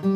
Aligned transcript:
Oi, 0.00 0.06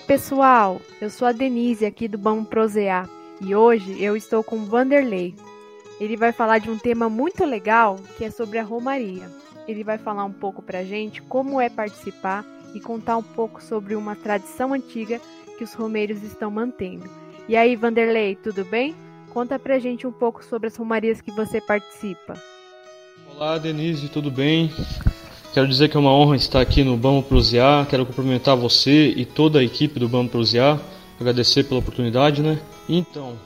pessoal! 0.00 0.82
Eu 1.00 1.08
sou 1.08 1.26
a 1.26 1.32
Denise 1.32 1.86
aqui 1.86 2.06
do 2.06 2.18
Vamos 2.18 2.46
Prosear 2.48 3.08
e 3.40 3.54
hoje 3.54 4.02
eu 4.02 4.14
estou 4.18 4.44
com 4.44 4.66
Vanderlei. 4.66 5.34
Ele 5.98 6.18
vai 6.18 6.32
falar 6.32 6.58
de 6.58 6.70
um 6.70 6.76
tema 6.76 7.08
muito 7.08 7.42
legal 7.46 7.98
que 8.18 8.24
é 8.26 8.30
sobre 8.30 8.58
a 8.58 8.62
Romaria. 8.62 9.30
Ele 9.66 9.82
vai 9.82 9.96
falar 9.96 10.26
um 10.26 10.32
pouco 10.32 10.60
pra 10.60 10.84
gente 10.84 11.22
como 11.22 11.58
é 11.58 11.70
participar 11.70 12.44
e 12.74 12.80
contar 12.80 13.16
um 13.16 13.22
pouco 13.22 13.62
sobre 13.62 13.94
uma 13.94 14.14
tradição 14.14 14.72
antiga 14.72 15.20
que 15.56 15.64
os 15.64 15.72
romeiros 15.74 16.22
estão 16.22 16.50
mantendo. 16.50 17.08
E 17.48 17.56
aí, 17.56 17.76
Vanderlei, 17.76 18.36
tudo 18.36 18.64
bem? 18.64 18.94
Conta 19.30 19.58
pra 19.58 19.78
gente 19.78 20.06
um 20.06 20.12
pouco 20.12 20.44
sobre 20.44 20.68
as 20.68 20.76
romarias 20.76 21.20
que 21.20 21.30
você 21.30 21.60
participa. 21.60 22.34
Olá, 23.34 23.58
Denise, 23.58 24.08
tudo 24.08 24.30
bem? 24.30 24.72
Quero 25.52 25.68
dizer 25.68 25.88
que 25.88 25.96
é 25.96 26.00
uma 26.00 26.12
honra 26.12 26.36
estar 26.36 26.60
aqui 26.60 26.82
no 26.82 26.96
Bamo 26.96 27.22
Prosear. 27.22 27.86
Quero 27.86 28.04
cumprimentar 28.06 28.56
você 28.56 29.08
e 29.08 29.24
toda 29.24 29.58
a 29.58 29.64
equipe 29.64 30.00
do 30.00 30.08
Bamo 30.08 30.28
Prosear. 30.28 30.80
Agradecer 31.20 31.64
pela 31.64 31.80
oportunidade, 31.80 32.42
né? 32.42 32.58
Então, 32.88 33.36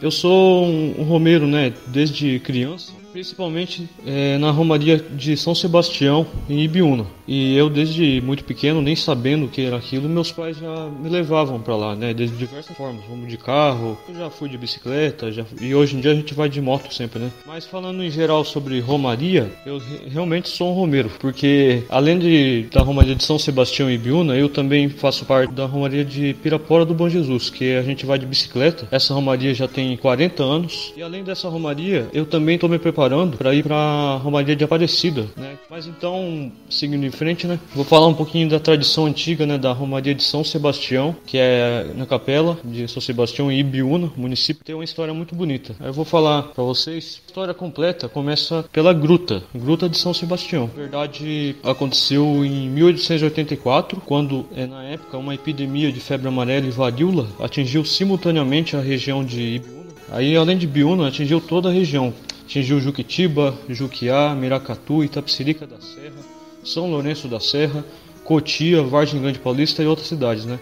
eu 0.00 0.10
sou 0.10 0.64
um, 0.64 1.00
um 1.00 1.04
romeiro, 1.04 1.46
né? 1.46 1.72
Desde 1.88 2.40
criança 2.40 3.01
principalmente 3.12 3.88
é, 4.06 4.38
na 4.38 4.50
Romaria 4.50 4.96
de 4.98 5.36
São 5.36 5.54
Sebastião, 5.54 6.26
em 6.48 6.60
Ibiúna. 6.60 7.06
E 7.28 7.56
eu, 7.56 7.70
desde 7.70 8.20
muito 8.20 8.42
pequeno, 8.42 8.82
nem 8.82 8.96
sabendo 8.96 9.46
o 9.46 9.48
que 9.48 9.62
era 9.62 9.76
aquilo, 9.76 10.08
meus 10.08 10.32
pais 10.32 10.56
já 10.56 10.88
me 10.88 11.08
levavam 11.08 11.60
para 11.60 11.76
lá, 11.76 11.94
né? 11.94 12.12
De 12.12 12.26
diversas 12.26 12.76
formas. 12.76 13.04
Vamos 13.08 13.28
de 13.28 13.36
carro, 13.36 13.96
eu 14.08 14.14
já 14.14 14.30
fui 14.30 14.48
de 14.48 14.58
bicicleta, 14.58 15.30
já... 15.30 15.44
e 15.60 15.74
hoje 15.74 15.96
em 15.96 16.00
dia 16.00 16.10
a 16.10 16.14
gente 16.14 16.34
vai 16.34 16.48
de 16.48 16.60
moto 16.60 16.92
sempre, 16.92 17.20
né? 17.20 17.30
Mas 17.46 17.66
falando 17.66 18.02
em 18.02 18.10
geral 18.10 18.44
sobre 18.44 18.80
Romaria, 18.80 19.52
eu 19.64 19.80
realmente 20.10 20.48
sou 20.48 20.70
um 20.70 20.74
romeiro, 20.74 21.10
porque 21.20 21.84
além 21.88 22.18
de, 22.18 22.66
da 22.72 22.82
Romaria 22.82 23.14
de 23.14 23.22
São 23.22 23.38
Sebastião 23.38 23.90
e 23.90 23.94
Ibiúna, 23.94 24.34
eu 24.36 24.48
também 24.48 24.88
faço 24.88 25.24
parte 25.24 25.52
da 25.52 25.66
Romaria 25.66 26.04
de 26.04 26.34
Pirapora 26.34 26.84
do 26.84 26.94
Bom 26.94 27.08
Jesus, 27.08 27.50
que 27.50 27.74
a 27.74 27.82
gente 27.82 28.04
vai 28.04 28.18
de 28.18 28.26
bicicleta. 28.26 28.88
Essa 28.90 29.14
Romaria 29.14 29.54
já 29.54 29.68
tem 29.68 29.96
40 29.96 30.42
anos, 30.42 30.92
e 30.96 31.02
além 31.02 31.22
dessa 31.22 31.48
Romaria, 31.48 32.08
eu 32.12 32.26
também 32.26 32.56
estou 32.56 32.68
me 32.68 32.78
preparando 32.78 33.01
preparando 33.02 33.36
para 33.36 33.52
ir 33.52 33.64
para 33.64 34.16
Romaria 34.22 34.54
de 34.54 34.62
Aparecida, 34.62 35.26
né? 35.36 35.56
Mas 35.68 35.86
então, 35.86 36.52
seguindo 36.70 37.04
em 37.04 37.10
frente, 37.10 37.46
né? 37.48 37.58
Vou 37.74 37.84
falar 37.84 38.06
um 38.06 38.14
pouquinho 38.14 38.48
da 38.48 38.60
tradição 38.60 39.06
antiga, 39.06 39.44
né, 39.44 39.58
da 39.58 39.72
Romaria 39.72 40.14
de 40.14 40.22
São 40.22 40.44
Sebastião, 40.44 41.16
que 41.26 41.36
é 41.36 41.86
na 41.96 42.06
capela 42.06 42.56
de 42.64 42.86
São 42.86 43.02
Sebastião 43.02 43.50
em 43.50 43.58
Ibiúna, 43.58 44.12
município, 44.16 44.64
tem 44.64 44.74
uma 44.74 44.84
história 44.84 45.12
muito 45.12 45.34
bonita. 45.34 45.74
Eu 45.80 45.92
vou 45.92 46.04
falar 46.04 46.42
para 46.42 46.62
vocês. 46.62 47.20
A 47.24 47.28
história 47.28 47.54
completa 47.54 48.08
começa 48.08 48.64
pela 48.72 48.92
gruta, 48.92 49.42
Gruta 49.52 49.88
de 49.88 49.98
São 49.98 50.14
Sebastião. 50.14 50.70
Na 50.74 50.82
verdade, 50.82 51.56
aconteceu 51.64 52.44
em 52.44 52.68
1884, 52.70 54.00
quando 54.06 54.46
é, 54.54 54.66
na 54.66 54.84
época 54.84 55.18
uma 55.18 55.34
epidemia 55.34 55.90
de 55.90 55.98
febre 55.98 56.28
amarela 56.28 56.66
e 56.66 56.70
varíola 56.70 57.26
atingiu 57.40 57.84
simultaneamente 57.84 58.76
a 58.76 58.80
região 58.80 59.24
de 59.24 59.56
Ibiúna. 59.56 59.82
Aí, 60.12 60.36
além 60.36 60.58
de 60.58 60.66
Biúna, 60.66 61.08
atingiu 61.08 61.40
toda 61.40 61.70
a 61.70 61.72
região, 61.72 62.12
Atingiu 62.52 62.78
Juquitiba, 62.78 63.58
Juquiá, 63.66 64.34
Miracatu, 64.34 65.02
Itapsirica 65.02 65.66
da 65.66 65.80
Serra, 65.80 66.20
São 66.62 66.90
Lourenço 66.90 67.26
da 67.26 67.40
Serra, 67.40 67.82
Cotia, 68.24 68.82
Vargem 68.82 69.22
Grande 69.22 69.38
Paulista 69.38 69.82
e 69.82 69.86
outras 69.86 70.06
cidades, 70.06 70.44
né? 70.44 70.60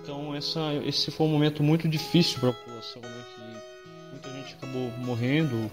Então 0.00 0.34
essa, 0.34 0.72
esse 0.86 1.10
foi 1.10 1.26
um 1.26 1.30
momento 1.30 1.62
muito 1.62 1.86
difícil 1.86 2.40
para 2.40 2.48
a 2.48 2.52
população, 2.54 3.02
né? 3.02 3.10
Que 3.36 4.10
muita 4.10 4.40
gente 4.40 4.54
acabou 4.54 4.90
morrendo 5.04 5.70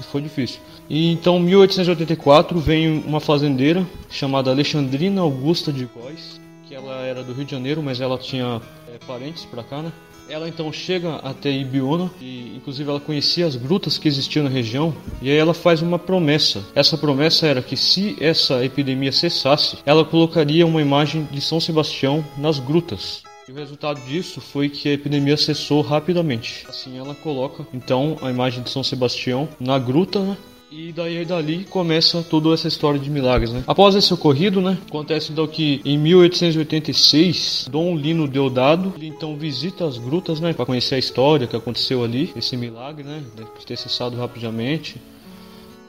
e 0.00 0.02
foi 0.04 0.22
difícil. 0.22 0.58
E 0.88 1.12
então, 1.12 1.36
em 1.36 1.42
1884, 1.42 2.58
vem 2.58 3.02
uma 3.06 3.20
fazendeira 3.20 3.86
chamada 4.08 4.50
Alexandrina 4.50 5.20
Augusta 5.20 5.70
de 5.70 5.84
Góis, 5.84 6.40
que 6.74 6.76
ela 6.76 7.06
era 7.06 7.22
do 7.22 7.32
Rio 7.32 7.44
de 7.44 7.52
Janeiro, 7.52 7.80
mas 7.80 8.00
ela 8.00 8.18
tinha 8.18 8.60
é, 8.88 8.98
parentes 9.06 9.44
para 9.44 9.62
cá, 9.62 9.80
né? 9.80 9.92
Ela 10.28 10.48
então 10.48 10.72
chega 10.72 11.16
até 11.16 11.50
Ibiúna 11.50 12.10
e 12.20 12.56
inclusive 12.56 12.88
ela 12.90 12.98
conhecia 12.98 13.46
as 13.46 13.54
grutas 13.54 13.96
que 13.98 14.08
existiam 14.08 14.42
na 14.42 14.48
região 14.48 14.92
e 15.22 15.30
aí 15.30 15.36
ela 15.36 15.54
faz 15.54 15.82
uma 15.82 15.98
promessa. 15.98 16.64
Essa 16.74 16.98
promessa 16.98 17.46
era 17.46 17.62
que 17.62 17.76
se 17.76 18.16
essa 18.18 18.64
epidemia 18.64 19.12
cessasse, 19.12 19.78
ela 19.86 20.04
colocaria 20.04 20.66
uma 20.66 20.80
imagem 20.80 21.28
de 21.30 21.40
São 21.40 21.60
Sebastião 21.60 22.24
nas 22.38 22.58
grutas. 22.58 23.22
E 23.46 23.52
o 23.52 23.54
resultado 23.54 24.00
disso 24.00 24.40
foi 24.40 24.70
que 24.70 24.88
a 24.88 24.92
epidemia 24.92 25.36
cessou 25.36 25.82
rapidamente. 25.82 26.64
Assim 26.68 26.98
ela 26.98 27.14
coloca 27.14 27.66
então 27.72 28.16
a 28.22 28.30
imagem 28.30 28.62
de 28.62 28.70
São 28.70 28.82
Sebastião 28.82 29.48
na 29.60 29.78
gruta, 29.78 30.20
né? 30.20 30.36
E 30.76 30.90
daí 30.90 31.24
dali 31.24 31.64
começa 31.64 32.20
toda 32.20 32.52
essa 32.52 32.66
história 32.66 32.98
de 32.98 33.08
milagres, 33.08 33.52
né? 33.52 33.62
Após 33.64 33.94
esse 33.94 34.12
ocorrido, 34.12 34.60
né? 34.60 34.76
Acontece 34.88 35.30
então 35.30 35.46
que 35.46 35.80
em 35.84 35.96
1886, 35.96 37.68
Dom 37.70 37.96
Lino 37.96 38.26
Deodado, 38.26 38.92
ele 38.96 39.06
então 39.06 39.36
visita 39.36 39.86
as 39.86 39.98
grutas, 39.98 40.40
né? 40.40 40.52
Para 40.52 40.66
conhecer 40.66 40.96
a 40.96 40.98
história 40.98 41.46
que 41.46 41.54
aconteceu 41.54 42.02
ali, 42.02 42.32
esse 42.34 42.56
milagre, 42.56 43.04
né? 43.04 43.22
De 43.36 43.64
ter 43.64 43.78
cessado 43.78 44.16
rapidamente. 44.16 45.00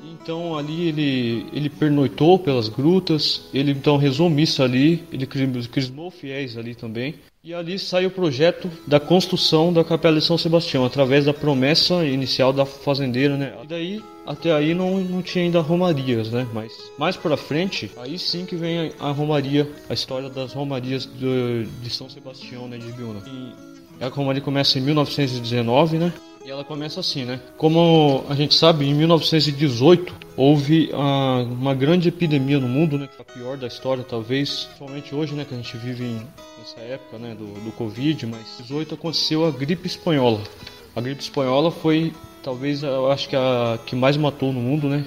Então 0.03 0.55
ali 0.55 0.89
ele, 0.89 1.47
ele 1.51 1.69
pernoitou 1.69 2.37
pelas 2.37 2.69
grutas, 2.69 3.49
ele 3.51 3.71
então 3.71 3.97
rezou 3.97 4.29
missa 4.29 4.63
ali, 4.63 5.03
ele 5.11 5.25
crismou 5.25 6.11
fiéis 6.11 6.59
ali 6.59 6.75
também. 6.75 7.15
E 7.45 7.53
ali 7.53 7.77
sai 7.77 8.07
o 8.07 8.09
projeto 8.09 8.71
da 8.87 8.99
construção 8.99 9.71
da 9.71 9.83
Capela 9.83 10.17
de 10.17 10.25
São 10.25 10.35
Sebastião, 10.35 10.83
através 10.83 11.25
da 11.25 11.31
promessa 11.31 12.03
inicial 12.03 12.51
da 12.51 12.65
fazendeira, 12.65 13.37
né? 13.37 13.53
E 13.63 13.67
daí, 13.67 14.03
até 14.25 14.51
aí 14.51 14.73
não, 14.73 14.97
não 14.97 15.21
tinha 15.21 15.43
ainda 15.43 15.59
romarias, 15.61 16.31
né? 16.31 16.47
Mas 16.51 16.71
mais 16.97 17.15
para 17.15 17.37
frente, 17.37 17.91
aí 17.97 18.17
sim 18.17 18.47
que 18.47 18.55
vem 18.55 18.91
a, 18.99 19.09
a, 19.09 19.11
romaria, 19.11 19.69
a 19.87 19.93
história 19.93 20.27
das 20.27 20.53
romarias 20.53 21.05
de, 21.05 21.67
de 21.83 21.89
São 21.91 22.09
Sebastião, 22.09 22.67
né? 22.67 22.79
De 22.79 22.91
Biúna. 22.91 23.21
E 23.27 24.03
a 24.03 24.07
romaria 24.07 24.41
começa 24.41 24.79
em 24.79 24.81
1919, 24.81 25.99
né? 25.99 26.11
E 26.45 26.51
ela 26.51 26.63
começa 26.63 26.99
assim, 26.99 27.25
né? 27.25 27.41
Como 27.57 28.23
a 28.29 28.35
gente 28.35 28.53
sabe, 28.53 28.85
em 28.85 28.93
1918 28.93 30.13
houve 30.37 30.91
uh, 30.93 31.41
uma 31.41 31.73
grande 31.73 32.09
epidemia 32.09 32.59
no 32.59 32.67
mundo, 32.67 32.99
né? 32.99 33.09
A 33.19 33.23
pior 33.23 33.57
da 33.57 33.65
história, 33.65 34.03
talvez, 34.07 34.65
principalmente 34.65 35.15
hoje, 35.15 35.33
né? 35.33 35.43
Que 35.43 35.55
a 35.55 35.57
gente 35.57 35.75
vive 35.77 36.21
nessa 36.59 36.79
época, 36.81 37.17
né? 37.17 37.33
Do, 37.33 37.47
do 37.47 37.71
Covid, 37.71 38.27
mas 38.27 38.59
em 38.59 38.61
18 38.61 38.93
aconteceu 38.93 39.43
a 39.43 39.49
gripe 39.49 39.87
espanhola. 39.87 40.39
A 40.95 41.01
gripe 41.01 41.19
espanhola 41.19 41.71
foi, 41.71 42.13
talvez, 42.43 42.83
eu 42.83 43.11
acho 43.11 43.27
que 43.27 43.35
a 43.35 43.79
que 43.83 43.95
mais 43.95 44.15
matou 44.15 44.53
no 44.53 44.61
mundo, 44.61 44.87
né? 44.87 45.03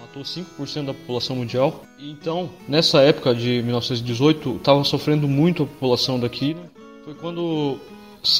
Matou 0.00 0.24
5% 0.24 0.84
da 0.84 0.94
população 0.94 1.36
mundial. 1.36 1.84
Então, 1.96 2.50
nessa 2.66 3.02
época 3.02 3.32
de 3.36 3.62
1918, 3.62 4.56
estava 4.56 4.82
sofrendo 4.82 5.28
muito 5.28 5.62
a 5.62 5.66
população 5.66 6.18
daqui. 6.18 6.54
Né? 6.54 6.62
Foi 7.04 7.14
quando 7.14 7.78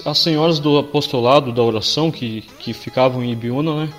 as 0.05 0.19
senhoras 0.19 0.59
do 0.59 0.79
apostolado 0.79 1.53
da 1.53 1.63
oração 1.63 2.11
que, 2.11 2.43
que 2.59 2.73
ficavam 2.73 3.23
em 3.23 3.33
Ibiúna, 3.33 3.85
né? 3.85 3.93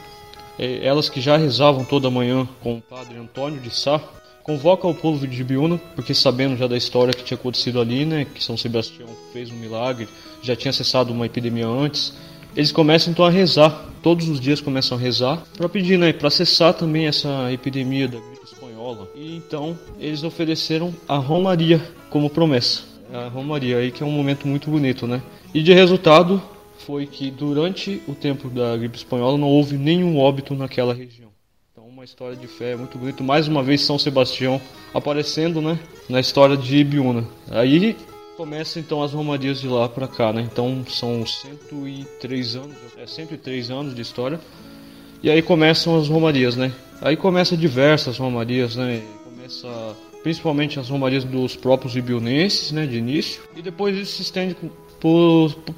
É, 0.58 0.86
elas 0.86 1.10
que 1.10 1.22
já 1.22 1.38
rezavam 1.38 1.86
toda 1.86 2.10
manhã 2.10 2.48
com 2.62 2.76
o 2.78 2.82
padre 2.82 3.18
Antônio 3.18 3.62
de 3.62 3.70
Sá, 3.70 4.02
convoca 4.44 4.88
o 4.88 4.94
povo 4.94 5.28
de 5.28 5.42
Ibiúna, 5.42 5.80
porque 5.96 6.14
sabendo 6.14 6.58
já 6.58 6.68
da 6.68 6.76
história 6.76 7.14
que 7.14 7.24
tinha 7.24 7.38
acontecido 7.38 7.80
ali, 7.80 8.06
né? 8.06 8.26
Que 8.26 8.44
São 8.44 8.58
Sebastião 8.58 9.08
fez 9.32 9.52
um 9.52 9.56
milagre, 9.56 10.08
já 10.42 10.56
tinha 10.56 10.74
cessado 10.74 11.14
uma 11.14 11.26
epidemia 11.26 11.68
antes. 11.68 12.14
Eles 12.56 12.72
começam 12.72 13.12
então 13.12 13.26
a 13.26 13.30
rezar, 13.30 13.86
todos 14.02 14.28
os 14.28 14.40
dias 14.40 14.60
começam 14.60 14.98
a 14.98 15.02
rezar, 15.02 15.44
para 15.56 15.70
pedir, 15.70 15.98
né? 15.98 16.12
Para 16.12 16.30
cessar 16.30 16.74
também 16.74 17.08
essa 17.08 17.52
epidemia 17.52 18.08
da 18.08 18.20
gripe 18.20 18.44
espanhola. 18.44 19.08
E 19.16 19.36
então 19.36 19.78
eles 20.00 20.24
ofereceram 20.24 20.94
a 21.08 21.18
Romaria 21.18 21.82
como 22.10 22.30
promessa. 22.30 22.84
A 23.14 23.28
Romaria 23.28 23.78
aí 23.78 23.92
que 23.92 24.04
é 24.04 24.06
um 24.06 24.12
momento 24.12 24.48
muito 24.48 24.70
bonito, 24.70 25.08
né? 25.08 25.22
E 25.54 25.64
de 25.64 25.74
resultado 25.74 26.42
foi 26.86 27.06
que 27.06 27.30
durante 27.32 28.02
o 28.08 28.14
tempo 28.14 28.50
da 28.50 28.76
gripe 28.78 28.98
espanhola 28.98 29.38
não 29.38 29.48
houve 29.48 29.78
nenhum 29.78 30.18
óbito 30.18 30.56
naquela 30.56 30.94
região. 30.94 31.30
Então 31.72 31.88
uma 31.88 32.04
história 32.04 32.36
de 32.36 32.48
fé 32.48 32.76
muito 32.76 32.98
bonita. 32.98 33.24
Mais 33.24 33.48
uma 33.48 33.64
vez 33.64 33.82
São 33.82 33.98
Sebastião 33.98 34.62
aparecendo, 34.94 35.62
né, 35.62 35.80
na 36.08 36.20
história 36.20 36.56
de 36.56 36.78
Ibiúna. 36.78 37.28
Aí 37.50 37.96
começa 38.38 38.80
então 38.80 39.04
as 39.04 39.12
romarias 39.12 39.60
de 39.60 39.68
lá 39.68 39.90
para 39.90 40.08
cá, 40.08 40.32
né? 40.32 40.48
Então 40.50 40.86
são 40.88 41.26
103 41.26 42.56
anos, 42.56 42.78
é 42.98 43.06
103 43.06 43.70
anos 43.70 43.96
de 43.96 44.02
história. 44.02 44.40
E 45.22 45.30
aí 45.30 45.42
começam 45.42 46.00
as 46.00 46.08
romarias, 46.08 46.56
né? 46.56 46.72
Aí 47.02 47.18
começa 47.18 47.58
diversas 47.58 48.18
romarias, 48.18 48.76
né? 48.76 49.02
Começa 49.24 49.68
principalmente 50.24 50.80
as 50.80 50.90
romarias 50.90 51.24
dos 51.24 51.56
próprios 51.56 51.96
ibiunenses, 51.96 52.72
né, 52.72 52.86
de 52.86 52.98
início, 52.98 53.42
e 53.56 53.62
depois 53.62 53.96
isso 53.98 54.18
se 54.18 54.22
estende 54.24 54.56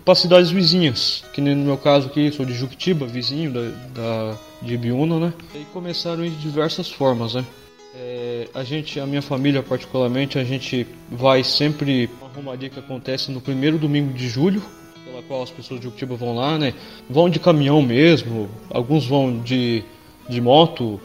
para 0.03 0.15
cidades 0.15 0.49
vizinhas, 0.49 1.23
que 1.33 1.41
nem 1.41 1.55
no 1.55 1.65
meu 1.65 1.77
caso 1.77 2.07
aqui, 2.07 2.31
sou 2.31 2.45
de 2.45 2.53
Juquitiba, 2.53 3.05
vizinho 3.05 3.51
da, 3.51 3.61
da, 3.93 4.37
de 4.61 4.73
Ibiúna, 4.73 5.19
né? 5.19 5.33
E 5.53 5.63
começaram 5.65 6.23
de 6.23 6.31
diversas 6.31 6.89
formas, 6.89 7.35
né? 7.35 7.45
É, 7.93 8.47
a 8.53 8.63
gente, 8.63 8.99
a 8.99 9.05
minha 9.05 9.21
família 9.21 9.61
particularmente, 9.61 10.39
a 10.39 10.43
gente 10.43 10.87
vai 11.09 11.43
sempre 11.43 12.09
uma 12.19 12.29
romaria 12.29 12.69
que 12.69 12.79
acontece 12.79 13.31
no 13.31 13.41
primeiro 13.41 13.77
domingo 13.77 14.11
de 14.13 14.27
julho, 14.27 14.61
pela 15.05 15.21
qual 15.23 15.43
as 15.43 15.51
pessoas 15.51 15.79
de 15.79 15.87
Uctiba 15.87 16.15
vão 16.15 16.35
lá, 16.35 16.57
né? 16.57 16.73
Vão 17.09 17.29
de 17.29 17.39
caminhão 17.39 17.81
mesmo, 17.81 18.49
alguns 18.69 19.05
vão 19.05 19.39
de, 19.39 19.83
de 20.27 20.41
moto. 20.41 20.99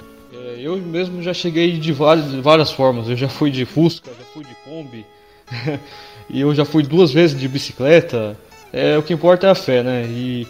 Eu 0.58 0.76
mesmo 0.78 1.22
já 1.22 1.34
cheguei 1.34 1.78
de 1.78 1.92
várias, 1.92 2.32
várias 2.34 2.70
formas. 2.70 3.08
Eu 3.08 3.16
já 3.16 3.28
fui 3.28 3.50
de 3.50 3.64
Fusca, 3.64 4.10
já 4.10 4.24
fui 4.32 4.44
de 4.44 4.54
Kombi, 4.64 5.04
e 6.30 6.40
eu 6.40 6.54
já 6.54 6.64
fui 6.64 6.82
duas 6.82 7.12
vezes 7.12 7.38
de 7.38 7.48
bicicleta. 7.48 8.38
É, 8.72 8.98
o 8.98 9.02
que 9.02 9.12
importa 9.12 9.46
é 9.46 9.50
a 9.50 9.54
fé, 9.54 9.82
né? 9.82 10.04
E 10.06 10.46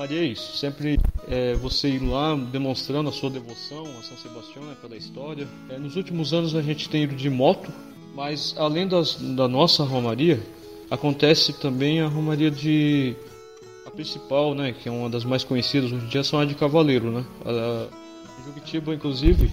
Romaria 0.00 0.20
é 0.20 0.24
isso, 0.24 0.56
sempre 0.56 0.98
é, 1.28 1.54
você 1.54 1.88
ir 1.88 1.98
lá 1.98 2.34
demonstrando 2.34 3.08
a 3.08 3.12
sua 3.12 3.28
devoção 3.28 3.84
a 3.98 4.02
São 4.02 4.16
Sebastião, 4.16 4.64
né, 4.64 4.74
pela 4.80 4.96
história. 4.96 5.46
É, 5.68 5.78
nos 5.78 5.96
últimos 5.96 6.32
anos 6.32 6.54
a 6.54 6.62
gente 6.62 6.88
tem 6.88 7.02
ido 7.02 7.14
de 7.14 7.28
moto, 7.28 7.70
mas 8.14 8.54
além 8.56 8.86
das, 8.86 9.16
da 9.16 9.48
nossa 9.48 9.82
Romaria, 9.82 10.40
acontece 10.90 11.52
também 11.52 12.00
a 12.00 12.06
Romaria 12.06 12.50
de. 12.50 13.14
A 13.86 13.90
principal, 13.90 14.54
né, 14.54 14.72
que 14.72 14.88
é 14.88 14.92
uma 14.92 15.10
das 15.10 15.24
mais 15.24 15.42
conhecidas 15.42 15.92
hoje 15.92 16.04
em 16.04 16.08
dia, 16.08 16.22
são 16.22 16.38
a 16.38 16.44
de 16.44 16.54
Cavaleiro, 16.54 17.10
né? 17.10 17.24
A, 17.44 17.86
Juquitiba, 18.44 18.94
inclusive, 18.94 19.50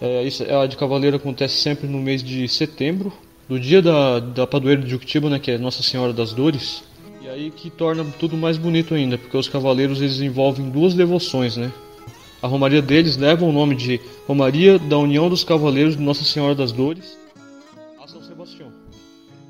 é, 0.00 0.22
isso, 0.24 0.44
a 0.44 0.66
de 0.66 0.76
Cavaleiro 0.76 1.16
acontece 1.16 1.56
sempre 1.56 1.86
no 1.86 1.98
mês 1.98 2.22
de 2.22 2.48
setembro, 2.48 3.12
do 3.48 3.58
dia 3.58 3.80
da, 3.80 4.18
da 4.18 4.46
padroeira 4.46 4.82
de 4.82 4.90
Juquitiba, 4.90 5.30
né, 5.30 5.38
que 5.38 5.50
é 5.50 5.58
Nossa 5.58 5.82
Senhora 5.82 6.12
das 6.12 6.32
Dores. 6.32 6.82
E 7.22 7.28
aí 7.28 7.50
que 7.50 7.70
torna 7.70 8.04
tudo 8.18 8.36
mais 8.36 8.56
bonito 8.58 8.94
ainda, 8.94 9.16
porque 9.18 9.36
os 9.36 9.48
cavaleiros 9.48 10.00
eles 10.00 10.20
envolvem 10.20 10.68
duas 10.68 10.94
devoções, 10.94 11.56
né? 11.56 11.72
A 12.42 12.46
romaria 12.46 12.82
deles 12.82 13.16
leva 13.16 13.44
o 13.44 13.52
nome 13.52 13.74
de 13.74 14.00
Romaria 14.26 14.78
da 14.78 14.98
União 14.98 15.28
dos 15.28 15.42
Cavaleiros 15.42 15.96
de 15.96 16.02
Nossa 16.02 16.22
Senhora 16.22 16.54
das 16.54 16.70
Dores 16.70 17.16
a 18.06 18.08
São 18.08 18.22
Sebastião. 18.22 18.72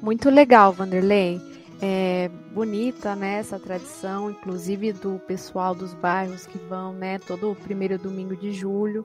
Muito 0.00 0.30
legal, 0.30 0.72
Vanderlei. 0.72 1.38
É 1.80 2.30
bonita 2.52 3.14
né, 3.14 3.34
essa 3.38 3.58
tradição, 3.58 4.30
inclusive 4.30 4.92
do 4.92 5.18
pessoal 5.26 5.74
dos 5.74 5.92
bairros 5.92 6.46
que 6.46 6.56
vão 6.56 6.92
né, 6.92 7.18
todo 7.18 7.50
o 7.50 7.54
primeiro 7.54 7.98
domingo 7.98 8.34
de 8.34 8.52
julho. 8.52 9.04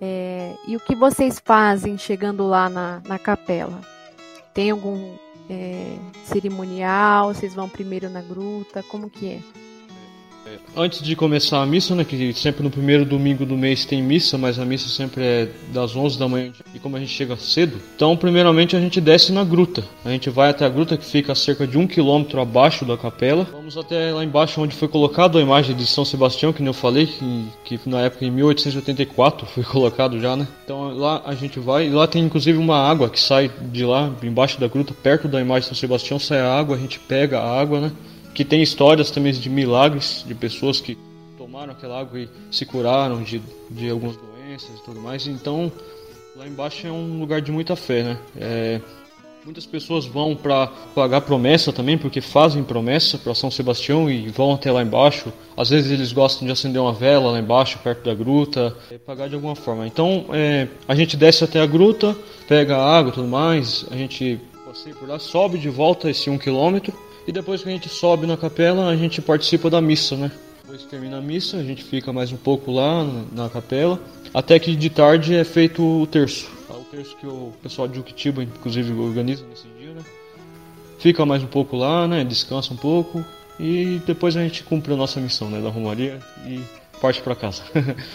É, 0.00 0.54
e 0.66 0.76
o 0.76 0.80
que 0.80 0.94
vocês 0.94 1.40
fazem 1.42 1.96
chegando 1.98 2.46
lá 2.46 2.68
na, 2.68 3.02
na 3.06 3.18
capela? 3.18 3.80
Tem 4.54 4.70
algum 4.70 5.14
é, 5.50 5.96
cerimonial? 6.24 7.34
Vocês 7.34 7.54
vão 7.54 7.68
primeiro 7.68 8.08
na 8.08 8.22
gruta? 8.22 8.82
Como 8.82 9.10
que 9.10 9.28
é? 9.28 9.65
Antes 10.76 11.02
de 11.02 11.16
começar 11.16 11.62
a 11.62 11.66
missa, 11.66 11.94
né, 11.94 12.04
que 12.04 12.32
sempre 12.34 12.62
no 12.62 12.70
primeiro 12.70 13.04
domingo 13.04 13.46
do 13.46 13.56
mês 13.56 13.84
tem 13.84 14.02
missa, 14.02 14.36
mas 14.36 14.58
a 14.58 14.64
missa 14.64 14.88
sempre 14.88 15.24
é 15.24 15.48
das 15.72 15.96
11 15.96 16.18
da 16.18 16.28
manhã 16.28 16.52
e 16.74 16.78
como 16.78 16.96
a 16.96 17.00
gente 17.00 17.12
chega 17.12 17.36
cedo, 17.36 17.80
então 17.94 18.16
primeiramente 18.16 18.76
a 18.76 18.80
gente 18.80 19.00
desce 19.00 19.32
na 19.32 19.42
gruta. 19.42 19.82
A 20.04 20.10
gente 20.10 20.30
vai 20.30 20.50
até 20.50 20.64
a 20.64 20.68
gruta 20.68 20.96
que 20.96 21.04
fica 21.04 21.32
a 21.32 21.34
cerca 21.34 21.66
de 21.66 21.78
um 21.78 21.86
quilômetro 21.86 22.40
abaixo 22.40 22.84
da 22.84 22.96
capela. 22.96 23.44
Vamos 23.50 23.76
até 23.76 24.12
lá 24.12 24.24
embaixo 24.24 24.60
onde 24.60 24.74
foi 24.74 24.88
colocado 24.88 25.38
a 25.38 25.40
imagem 25.40 25.74
de 25.74 25.86
São 25.86 26.04
Sebastião, 26.04 26.52
que 26.52 26.64
eu 26.64 26.72
falei, 26.72 27.06
que, 27.64 27.78
que 27.78 27.88
na 27.88 28.02
época 28.02 28.24
em 28.24 28.30
1884 28.30 29.46
foi 29.46 29.64
colocado 29.64 30.20
já, 30.20 30.36
né? 30.36 30.46
Então 30.64 30.96
lá 30.96 31.22
a 31.24 31.34
gente 31.34 31.58
vai, 31.58 31.86
e 31.86 31.90
lá 31.90 32.06
tem 32.06 32.22
inclusive 32.22 32.58
uma 32.58 32.76
água 32.76 33.08
que 33.08 33.20
sai 33.20 33.50
de 33.72 33.84
lá, 33.84 34.12
embaixo 34.22 34.60
da 34.60 34.68
gruta, 34.68 34.94
perto 34.94 35.28
da 35.28 35.40
imagem 35.40 35.62
de 35.62 35.68
São 35.68 35.76
Sebastião, 35.76 36.18
sai 36.18 36.40
a 36.40 36.52
água, 36.52 36.76
a 36.76 36.78
gente 36.78 36.98
pega 37.00 37.40
a 37.40 37.60
água, 37.60 37.80
né? 37.80 37.92
Que 38.36 38.44
tem 38.44 38.62
histórias 38.62 39.10
também 39.10 39.32
de 39.32 39.48
milagres 39.48 40.22
de 40.28 40.34
pessoas 40.34 40.78
que 40.78 40.96
tomaram 41.38 41.72
aquela 41.72 41.98
água 41.98 42.20
e 42.20 42.28
se 42.50 42.66
curaram 42.66 43.22
de, 43.22 43.40
de 43.70 43.88
algumas 43.88 44.14
doenças 44.14 44.78
e 44.78 44.84
tudo 44.84 45.00
mais. 45.00 45.26
Então, 45.26 45.72
lá 46.36 46.46
embaixo 46.46 46.86
é 46.86 46.92
um 46.92 47.18
lugar 47.18 47.40
de 47.40 47.50
muita 47.50 47.74
fé, 47.74 48.02
né? 48.02 48.18
É, 48.36 48.80
muitas 49.42 49.64
pessoas 49.64 50.04
vão 50.04 50.36
para 50.36 50.66
pagar 50.94 51.22
promessa 51.22 51.72
também, 51.72 51.96
porque 51.96 52.20
fazem 52.20 52.62
promessa 52.62 53.16
para 53.16 53.34
São 53.34 53.50
Sebastião 53.50 54.10
e 54.10 54.28
vão 54.28 54.52
até 54.52 54.70
lá 54.70 54.82
embaixo. 54.82 55.32
Às 55.56 55.70
vezes 55.70 55.90
eles 55.90 56.12
gostam 56.12 56.44
de 56.44 56.52
acender 56.52 56.78
uma 56.78 56.92
vela 56.92 57.30
lá 57.30 57.38
embaixo, 57.38 57.78
perto 57.78 58.04
da 58.04 58.12
gruta, 58.12 58.76
e 58.90 58.98
pagar 58.98 59.30
de 59.30 59.34
alguma 59.34 59.56
forma. 59.56 59.86
Então, 59.86 60.26
é, 60.30 60.68
a 60.86 60.94
gente 60.94 61.16
desce 61.16 61.42
até 61.42 61.58
a 61.58 61.66
gruta, 61.66 62.14
pega 62.46 62.76
a 62.76 62.98
água 62.98 63.12
e 63.12 63.14
tudo 63.14 63.28
mais, 63.28 63.86
a 63.90 63.96
gente 63.96 64.38
passeia 64.66 64.94
por 64.94 65.08
lá, 65.08 65.18
sobe 65.18 65.56
de 65.56 65.70
volta 65.70 66.10
esse 66.10 66.28
um 66.28 66.36
quilômetro 66.36 67.05
e 67.26 67.32
depois 67.32 67.62
que 67.62 67.68
a 67.68 67.72
gente 67.72 67.88
sobe 67.88 68.26
na 68.26 68.36
capela, 68.36 68.88
a 68.88 68.96
gente 68.96 69.20
participa 69.20 69.68
da 69.68 69.80
missa, 69.80 70.16
né? 70.16 70.30
Depois 70.62 70.82
que 70.82 70.88
termina 70.88 71.18
a 71.18 71.20
missa, 71.20 71.56
a 71.56 71.62
gente 71.62 71.82
fica 71.82 72.12
mais 72.12 72.32
um 72.32 72.36
pouco 72.36 72.70
lá 72.70 73.04
na 73.32 73.48
capela, 73.48 74.00
até 74.32 74.58
que 74.58 74.76
de 74.76 74.90
tarde 74.90 75.34
é 75.34 75.44
feito 75.44 75.82
o 75.82 76.06
terço. 76.06 76.48
Tá? 76.68 76.74
O 76.74 76.84
terço 76.84 77.16
que 77.16 77.26
o 77.26 77.52
pessoal 77.62 77.88
de 77.88 77.98
Uquitiba, 77.98 78.42
inclusive, 78.42 78.92
organiza 78.92 79.44
nesse 79.46 79.66
dia, 79.78 79.92
né? 79.92 80.02
Fica 80.98 81.26
mais 81.26 81.42
um 81.42 81.46
pouco 81.46 81.76
lá, 81.76 82.06
né? 82.06 82.24
Descansa 82.24 82.72
um 82.72 82.76
pouco 82.76 83.24
e 83.58 84.00
depois 84.06 84.36
a 84.36 84.42
gente 84.42 84.62
cumpre 84.62 84.92
a 84.92 84.96
nossa 84.96 85.20
missão, 85.20 85.50
né? 85.50 85.60
Da 85.60 85.68
Romaria 85.68 86.20
e 86.46 86.60
parte 87.00 87.20
para 87.22 87.34
casa. 87.34 87.62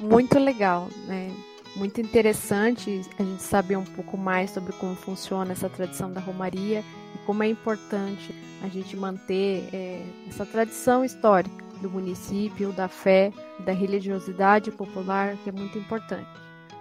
Muito 0.00 0.38
legal, 0.38 0.88
né? 1.06 1.30
Muito 1.76 2.00
interessante 2.00 3.02
a 3.18 3.22
gente 3.22 3.42
saber 3.42 3.76
um 3.76 3.84
pouco 3.84 4.16
mais 4.16 4.50
sobre 4.50 4.72
como 4.72 4.96
funciona 4.96 5.52
essa 5.52 5.68
tradição 5.68 6.10
da 6.10 6.20
Romaria 6.20 6.82
e 7.14 7.18
como 7.26 7.42
é 7.42 7.48
importante 7.48 8.34
a 8.62 8.68
gente 8.68 8.96
manter 8.96 9.68
é, 9.74 10.02
essa 10.26 10.46
tradição 10.46 11.04
histórica 11.04 11.54
do 11.82 11.90
município, 11.90 12.72
da 12.72 12.88
fé, 12.88 13.30
da 13.60 13.72
religiosidade 13.72 14.70
popular, 14.70 15.36
que 15.44 15.50
é 15.50 15.52
muito 15.52 15.78
importante. 15.78 16.26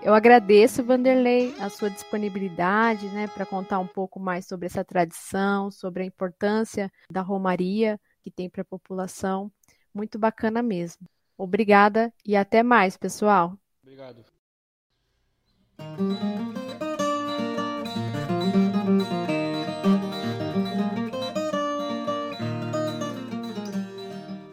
Eu 0.02 0.14
agradeço, 0.14 0.82
Vanderlei, 0.82 1.54
a 1.60 1.70
sua 1.70 1.90
disponibilidade 1.90 3.08
né, 3.08 3.28
para 3.28 3.46
contar 3.46 3.80
um 3.80 3.88
pouco 3.88 4.18
mais 4.18 4.48
sobre 4.48 4.68
essa 4.68 4.86
tradição, 4.86 5.70
sobre 5.72 6.04
a 6.04 6.06
importância 6.06 6.90
da 7.12 7.22
Romaria 7.22 8.00
que 8.22 8.32
tem 8.32 8.50
para 8.50 8.62
a 8.62 8.66
população. 8.66 9.52
Muito 9.94 10.18
bacana 10.18 10.64
mesmo. 10.64 11.06
Obrigada 11.38 12.14
e 12.26 12.34
até 12.36 12.64
mais, 12.64 12.96
pessoal. 12.96 13.58
Obrigado. 13.84 14.35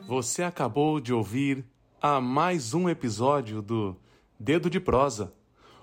Você 0.06 0.42
acabou 0.42 1.00
de 1.00 1.12
ouvir 1.12 1.64
a 2.00 2.20
mais 2.20 2.74
um 2.74 2.88
episódio 2.88 3.60
do 3.60 3.96
Dedo 4.38 4.70
de 4.70 4.78
Prosa, 4.78 5.32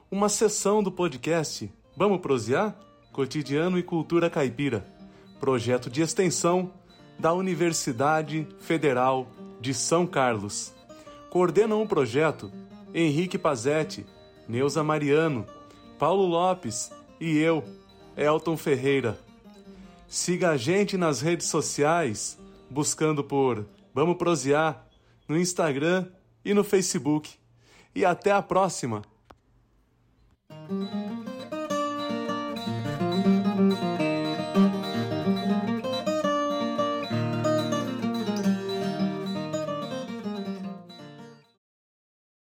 uma 0.09 0.30
sessão 0.30 0.81
do 0.81 0.91
podcast 0.91 1.71
Vamos 1.97 2.21
Prosear? 2.21 2.77
Cotidiano 3.12 3.77
e 3.77 3.83
Cultura 3.83 4.30
Caipira, 4.30 4.85
projeto 5.39 5.90
de 5.90 6.02
extensão 6.02 6.71
da 7.18 7.33
Universidade 7.33 8.47
Federal 8.59 9.28
de 9.59 9.73
São 9.73 10.07
Carlos. 10.07 10.73
Coordenam 11.30 11.81
o 11.81 11.87
projeto 11.87 12.52
Henrique 12.94 13.37
Pazetti 13.37 14.06
Neuza 14.49 14.83
Mariano, 14.83 15.45
Paulo 15.99 16.25
Lopes 16.25 16.91
e 17.19 17.37
eu, 17.37 17.63
Elton 18.18 18.57
Ferreira. 18.57 19.15
Siga 20.07 20.49
a 20.49 20.57
gente 20.57 20.97
nas 20.97 21.21
redes 21.21 21.45
sociais, 21.45 22.35
buscando 22.68 23.23
por 23.23 23.63
Vamos 23.94 24.18
Prosear 24.18 24.87
no 25.27 25.37
Instagram 25.37 26.07
e 26.44 26.51
no 26.56 26.63
Facebook. 26.63 27.29
E 27.94 28.03
até 28.03 28.31
a 28.31 28.41
próxima! 28.41 29.03